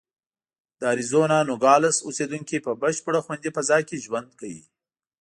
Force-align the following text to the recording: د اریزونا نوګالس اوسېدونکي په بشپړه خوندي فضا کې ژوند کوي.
د 0.79 0.81
اریزونا 0.93 1.39
نوګالس 1.49 1.97
اوسېدونکي 2.07 2.57
په 2.65 2.71
بشپړه 2.81 3.19
خوندي 3.25 3.49
فضا 3.55 3.77
کې 3.87 4.03
ژوند 4.05 4.29
کوي. 4.39 4.63